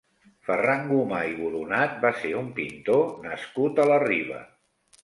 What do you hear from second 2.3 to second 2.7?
un